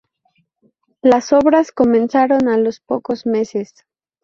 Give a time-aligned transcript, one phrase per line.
[1.03, 3.85] Las obras comenzaron a los pocos meses.